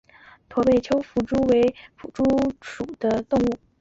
[0.49, 3.59] 驼背丘腹蛛为球蛛科丘腹蛛属的动物。